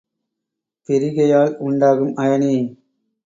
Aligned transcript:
பிரிகையால் 0.89 1.53
உண்டாகும் 1.59 2.13
அயனி. 2.15 2.53